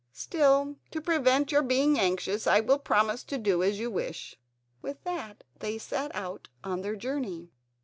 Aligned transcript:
Still, 0.13 0.77
to 0.89 0.99
prevent 0.99 1.51
your 1.51 1.61
being 1.61 1.99
anxious 1.99 2.47
I 2.47 2.59
will 2.59 2.79
promise 2.79 3.23
to 3.25 3.37
do 3.37 3.61
as 3.61 3.77
you 3.77 3.91
wish." 3.91 4.35
With 4.81 5.03
that 5.03 5.43
they 5.59 5.77
set 5.77 6.09
out 6.15 6.47
on 6.63 6.81
their 6.81 6.95
journey. 6.95 7.51